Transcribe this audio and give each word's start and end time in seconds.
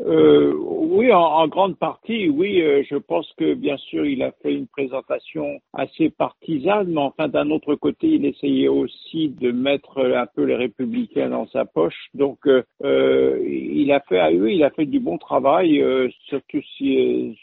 Euh, 0.00 0.52
oui, 0.54 1.10
en, 1.12 1.48
grande 1.48 1.78
partie, 1.78 2.28
oui. 2.28 2.60
Euh, 2.60 2.82
je 2.88 2.96
pense 2.96 3.32
que 3.38 3.54
bien 3.54 3.76
sûr, 3.78 4.04
il 4.04 4.22
a 4.22 4.32
fait 4.42 4.52
une 4.54 4.66
présentation 4.66 5.58
assez 5.72 6.10
partisane, 6.10 6.88
mais 6.88 7.00
enfin, 7.00 7.28
d'un 7.28 7.50
autre 7.50 7.74
côté, 7.76 8.08
il 8.08 8.26
essayait 8.26 8.68
aussi 8.68 9.30
de 9.30 9.50
mettre 9.52 9.98
un 9.98 10.26
peu 10.26 10.44
les 10.44 10.56
républicains 10.56 11.30
dans 11.30 11.46
sa 11.48 11.64
poche. 11.64 12.08
Donc, 12.14 12.46
euh, 12.46 13.44
il 13.48 13.90
a 13.92 14.00
fait, 14.00 14.18
ah 14.18 14.30
oui, 14.30 14.56
il 14.56 14.64
a 14.64 14.70
fait 14.70 14.86
du 14.86 15.00
bon 15.00 15.18
travail, 15.18 15.82
surtout 16.28 16.60
si 16.76 17.38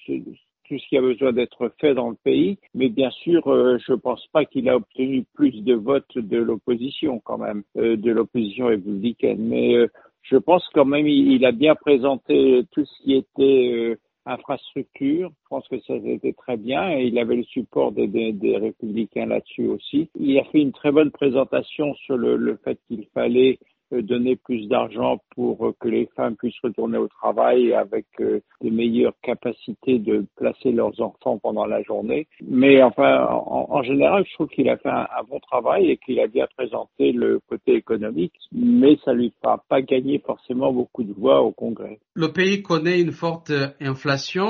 tout 0.70 0.80
ce 0.80 0.88
qui 0.88 0.98
a 0.98 1.02
besoin 1.02 1.34
d'être 1.34 1.72
fait 1.80 1.94
dans 1.94 2.10
le 2.10 2.16
pays, 2.24 2.58
mais 2.74 2.90
bien 2.90 3.10
sûr, 3.10 3.42
je 3.46 3.92
ne 3.92 3.98
pense 3.98 4.26
pas 4.28 4.46
qu'il 4.46 4.70
a 4.70 4.78
obtenu 4.78 5.26
plus 5.34 5.62
de 5.64 5.74
votes 5.74 6.18
de 6.18 6.38
l'opposition 6.38 7.20
quand 7.20 7.38
même, 7.38 7.64
de 7.76 8.12
l'opposition 8.12 8.68
républicaine. 8.68 9.40
Mais 9.40 9.76
je 10.24 10.38
pense 10.38 10.68
quand 10.74 10.86
même 10.86 11.08
il, 11.08 11.46
a 11.46 11.52
bien 11.52 11.76
présenté 11.76 12.66
tout 12.72 12.86
ce 12.86 13.04
qui 13.04 13.14
était 13.14 13.72
euh, 13.74 14.00
infrastructure. 14.26 15.30
Je 15.30 15.48
pense 15.50 15.68
que 15.68 15.80
ça 15.82 15.96
été 15.96 16.34
très 16.34 16.58
bien 16.58 16.98
et 16.98 17.06
il 17.06 17.20
avait 17.20 17.36
le 17.36 17.44
support 17.44 17.92
des, 17.92 18.08
des, 18.08 18.58
républicains 18.58 19.26
là-dessus 19.26 19.68
aussi. 19.68 20.10
Il 20.20 20.40
a 20.40 20.44
fait 20.46 20.62
une 20.62 20.72
très 20.72 20.92
bonne 20.92 21.12
présentation 21.12 21.94
sur 21.96 22.18
le, 22.18 22.38
le 22.38 22.58
fait 22.64 22.80
qu'il 22.88 23.06
fallait 23.14 23.60
donner 24.02 24.36
plus 24.36 24.68
d'argent 24.68 25.20
pour 25.36 25.74
que 25.80 25.88
les 25.88 26.10
femmes 26.16 26.36
puissent 26.36 26.60
retourner 26.64 26.98
au 26.98 27.08
travail 27.08 27.74
avec 27.74 28.06
euh, 28.20 28.40
des 28.62 28.72
meilleures 28.72 29.16
capacités 29.22 30.00
de 30.00 30.26
placer 30.38 30.72
leurs 30.72 31.00
enfants 31.02 31.38
pendant 31.38 31.66
la 31.66 31.82
journée. 31.84 32.28
Mais 32.42 32.82
enfin, 32.82 33.28
en, 33.30 33.82
général, 33.84 34.24
je 34.28 34.34
trouve 34.34 34.48
qu'il 34.48 34.70
a 34.70 34.78
fait 34.78 34.90
un, 34.90 35.08
bon 35.30 35.40
travail 35.40 35.92
et 35.92 35.98
qu'il 35.98 36.20
a 36.20 36.28
bien 36.28 36.48
présenté 36.58 37.12
le 37.12 37.40
côté 37.48 37.76
économique, 37.76 38.34
mais 38.52 38.98
ça 39.04 39.14
lui 39.14 39.34
fera 39.42 39.64
pas 39.70 39.82
gagner 39.82 40.20
forcément 40.20 40.72
beaucoup 40.72 41.04
de 41.04 41.14
voix 41.14 41.42
au 41.42 41.52
Congrès. 41.52 42.00
Le 42.14 42.32
pays 42.32 42.62
connaît 42.62 43.02
une 43.02 43.12
forte 43.12 43.52
inflation 43.82 44.48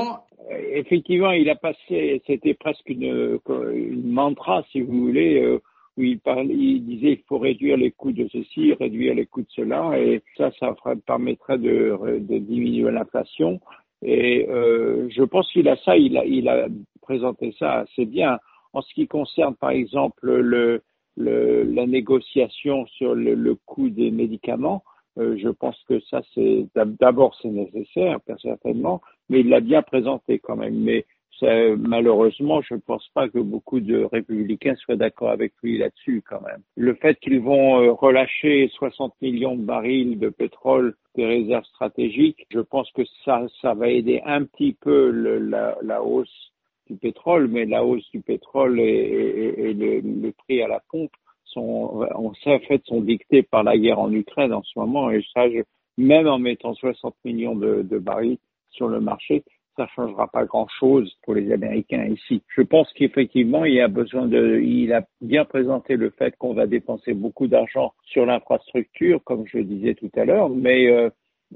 effectivement, 0.74 1.32
il 1.32 1.50
a 1.50 1.56
passé, 1.56 2.22
c'était 2.28 2.54
presque 2.54 2.90
une, 2.90 3.40
une 3.74 4.12
mantra, 4.12 4.64
si 4.72 4.82
vous 4.82 5.06
voulez, 5.06 5.42
euh, 5.42 5.62
où 5.98 6.02
il, 6.04 6.20
parlait, 6.20 6.54
il 6.54 6.86
disait 6.86 7.14
il 7.14 7.24
faut 7.28 7.38
réduire 7.38 7.78
les 7.78 7.92
coûts 7.92 8.12
de 8.12 8.28
ceci, 8.32 8.74
réduire 8.74 9.16
les 9.16 9.26
coûts 9.26 9.42
de 9.42 9.50
cela, 9.50 9.98
et 10.00 10.22
ça, 10.38 10.52
ça 10.60 10.76
permettrait 11.06 11.58
de, 11.58 11.98
de 12.20 12.38
diminuer 12.40 12.92
l'inflation. 12.92 13.60
Et 14.02 14.48
euh, 14.50 15.08
je 15.10 15.24
pense 15.24 15.50
qu'il 15.52 15.68
a 15.70 15.78
ça, 15.78 15.96
il 15.98 16.18
a, 16.18 16.26
il 16.26 16.50
a 16.50 16.68
présenté 17.02 17.56
ça 17.58 17.82
assez 17.82 18.06
bien. 18.06 18.40
En 18.74 18.82
ce 18.82 18.94
qui 18.94 19.08
concerne, 19.08 19.56
par 19.56 19.70
exemple, 19.70 20.30
le, 20.30 20.82
le 21.16 21.64
la 21.64 21.86
négociation 21.86 22.86
sur 22.88 23.14
le, 23.14 23.36
le 23.36 23.56
coût 23.56 23.90
des 23.90 24.12
médicaments, 24.12 24.84
euh, 25.20 25.38
je 25.38 25.50
pense 25.50 25.80
que 25.88 26.00
ça, 26.10 26.22
c'est 26.34 26.66
d'abord 26.76 27.36
c'est 27.42 27.50
nécessaire, 27.50 28.20
certainement, 28.42 29.02
mais 29.30 29.42
il 29.42 29.50
l'a 29.50 29.60
bien 29.60 29.84
présenté 29.84 30.40
quand 30.40 30.56
même. 30.56 30.76
Mais 30.76 31.06
malheureusement, 31.42 32.62
je 32.62 32.76
ne 32.76 32.80
pense 32.80 33.08
pas 33.14 33.28
que 33.28 33.40
beaucoup 33.40 33.80
de 33.80 34.04
républicains 34.04 34.76
soient 34.76 34.96
d'accord 34.96 35.30
avec 35.30 35.54
lui 35.62 35.78
là-dessus 35.78 36.24
quand 36.28 36.42
même. 36.42 36.62
Le 36.76 36.94
fait 36.96 37.20
qu'ils 37.20 37.42
vont 37.42 37.82
euh, 37.82 37.92
relâcher 37.92 38.70
60 38.74 39.14
millions 39.22 39.56
de 39.56 39.64
barils 39.64 40.20
de 40.20 40.30
pétrole 40.30 40.96
des 41.16 41.26
réserves 41.26 41.66
stratégiques, 41.66 42.46
je 42.52 42.60
pense 42.60 42.90
que 42.92 43.04
ça, 43.26 43.46
ça 43.62 43.74
va 43.74 43.90
aider 43.90 44.22
un 44.26 44.46
petit 44.46 44.74
peu 44.74 45.10
la, 45.12 46.04
hausse 46.04 46.52
du 46.90 46.96
pétrole, 46.96 47.48
mais 47.48 47.66
la 47.66 47.84
hausse 47.84 48.10
du 48.12 48.22
pétrole 48.22 48.80
et, 48.80 49.54
et, 49.58 49.74
le, 49.74 50.32
prix 50.32 50.62
à 50.62 50.68
la 50.68 50.82
pompe 50.90 51.12
sont, 51.46 52.08
en 52.16 52.34
fait, 52.34 52.82
sont 52.86 53.02
dictés 53.02 53.44
par 53.44 53.64
la 53.64 53.78
guerre 53.78 54.00
en 54.00 54.12
Ukraine 54.12 54.54
en 54.54 54.64
ce 54.64 54.80
moment. 54.80 55.12
Et 55.12 55.24
ça, 55.34 55.50
je, 55.50 55.62
même 55.98 56.28
en 56.28 56.40
mettant 56.40 56.74
60 56.74 57.16
millions 57.24 57.56
de 57.56 57.98
barils 58.00 58.40
sur 58.72 58.88
le 58.88 59.00
marché, 59.00 59.44
ça 59.76 59.88
changera 59.96 60.28
pas 60.28 60.46
grand-chose 60.46 61.12
pour 61.24 61.36
les 61.36 61.52
Américains 61.52 62.06
ici. 62.06 62.42
Je 62.56 62.62
pense 62.62 62.92
qu'effectivement, 62.94 63.66
il 63.66 63.80
a 63.82 63.88
besoin 63.88 64.28
de, 64.28 64.60
il 64.60 64.94
a 64.94 65.06
bien 65.22 65.46
présenté 65.46 65.96
le 65.96 66.10
fait 66.12 66.36
qu'on 66.38 66.54
va 66.54 66.68
dépenser 66.68 67.14
beaucoup 67.14 67.48
d'argent 67.48 67.94
sur 68.06 68.26
l'infrastructure, 68.26 69.24
comme 69.24 69.46
je 69.48 69.60
disais 69.60 69.96
tout 69.96 70.12
à 70.16 70.26
l'heure, 70.26 70.50
mais 70.50 70.90
euh, 70.90 71.10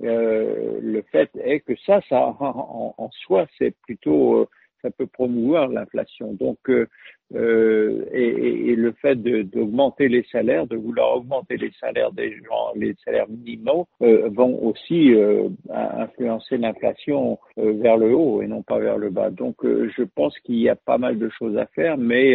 euh, 0.04 0.80
le 0.82 1.02
fait 1.12 1.30
est 1.44 1.62
que 1.62 1.76
ça, 1.86 2.02
ça 2.10 2.36
en, 2.40 2.94
en 2.98 3.10
soi, 3.26 3.48
c'est 3.58 3.76
plutôt 3.82 4.36
euh, 4.38 4.48
ça 4.82 4.90
peut 4.92 5.08
promouvoir 5.08 5.68
l'inflation. 5.68 6.34
Donc, 6.34 6.58
euh, 6.70 6.88
euh 7.36 8.06
et, 8.14 8.72
et, 8.72 8.76
le 8.76 8.94
fait 8.94 9.16
d'augmenter 9.16 10.08
les 10.08 10.24
salaires, 10.32 10.66
de 10.68 10.78
vouloir 10.78 11.18
augmenter 11.18 11.58
les 11.58 11.72
salaires 11.80 12.12
des 12.12 12.32
gens, 12.38 12.72
les 12.76 12.96
salaires 13.04 13.28
minimaux, 13.28 13.88
euh, 14.02 14.30
vont 14.30 14.64
aussi 14.64 15.14
euh, 15.14 15.50
influencer 15.70 16.58
l'inflation 16.58 17.38
euh, 17.58 17.74
vers 17.82 17.98
le 17.98 18.14
haut 18.16 18.42
et 18.42 18.48
non 18.48 18.62
pas 18.64 18.80
vers 18.80 18.98
le 18.98 19.10
bas. 19.10 19.30
Donc, 19.30 19.56
je 19.64 20.04
pense 20.04 20.38
qu'il 20.40 20.60
y 20.60 20.70
a 20.70 20.76
pas 20.76 20.98
mal 20.98 21.18
de 21.20 21.30
choses 21.30 21.58
à 21.58 21.66
faire, 21.68 21.98
mais 21.98 22.34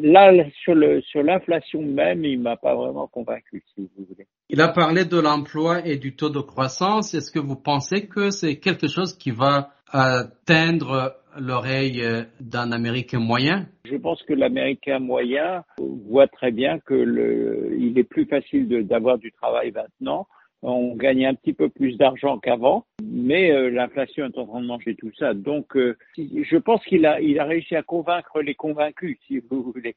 là, 0.00 0.32
sur 0.62 0.74
le 0.74 1.00
sur 1.02 1.22
l'inflation 1.22 1.82
même, 1.82 2.24
il 2.24 2.40
m'a 2.40 2.56
pas 2.56 2.74
vraiment 2.74 3.06
convaincu, 3.06 3.62
si 3.74 3.88
vous 3.96 4.06
voulez. 4.08 4.26
Il 4.48 4.60
a 4.60 4.68
parlé 4.68 5.04
de 5.04 5.18
l'emploi 5.18 5.84
et 5.86 5.96
du 5.96 6.14
taux 6.14 6.30
de 6.30 6.40
croissance. 6.40 7.14
Est-ce 7.14 7.32
que 7.32 7.38
vous 7.40 7.56
pensez 7.56 8.06
que 8.06 8.30
c'est 8.30 8.58
quelque 8.58 8.86
chose 8.86 9.16
qui 9.16 9.30
va 9.32 9.70
atteindre 9.92 11.16
l'oreille 11.38 12.02
d'un 12.40 12.72
Américain 12.72 13.18
moyen? 13.18 13.66
Je 13.84 13.96
pense 13.96 14.22
que 14.22 14.32
l'Américain 14.32 14.98
moyen 14.98 15.64
voit 15.78 16.28
très 16.28 16.50
bien 16.50 16.78
que 16.80 16.94
le, 16.94 17.76
il 17.78 17.98
est 17.98 18.04
plus 18.04 18.26
facile 18.26 18.86
d'avoir 18.86 19.18
du 19.18 19.32
travail 19.32 19.72
maintenant. 19.72 20.26
On 20.62 20.96
gagne 20.96 21.26
un 21.26 21.34
petit 21.34 21.52
peu 21.52 21.68
plus 21.68 21.96
d'argent 21.96 22.38
qu'avant, 22.38 22.86
mais 23.02 23.52
euh, 23.52 23.70
l'inflation 23.70 24.26
est 24.26 24.38
en 24.38 24.46
train 24.46 24.60
de 24.60 24.66
manger 24.66 24.96
tout 24.96 25.12
ça. 25.18 25.34
Donc, 25.34 25.76
euh, 25.76 25.96
je 26.16 26.56
pense 26.56 26.82
qu'il 26.86 27.06
a, 27.06 27.20
il 27.20 27.38
a 27.38 27.44
réussi 27.44 27.76
à 27.76 27.82
convaincre 27.82 28.40
les 28.40 28.54
convaincus, 28.54 29.18
si 29.26 29.38
vous 29.50 29.72
voulez, 29.72 29.94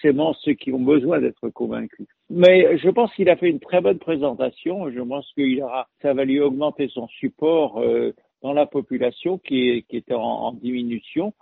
forcément 0.00 0.34
ceux 0.40 0.54
qui 0.54 0.72
ont 0.72 0.80
besoin 0.80 1.20
d'être 1.20 1.48
convaincus. 1.50 2.06
Mais 2.28 2.78
je 2.78 2.88
pense 2.88 3.12
qu'il 3.14 3.28
a 3.28 3.36
fait 3.36 3.50
une 3.50 3.60
très 3.60 3.80
bonne 3.80 3.98
présentation. 3.98 4.90
Je 4.90 5.00
pense 5.00 5.30
qu'il 5.34 5.62
aura, 5.62 5.88
ça 6.02 6.14
va 6.14 6.24
lui 6.24 6.40
augmenter 6.40 6.88
son 6.88 7.06
support. 7.08 7.80
Euh, 7.80 8.12
dans 8.42 8.52
la 8.54 8.64
population 8.64 9.36
qui, 9.36 9.84
qui 9.88 9.98
était 9.98 10.14
en, 10.14 10.52
diminution 10.52 11.34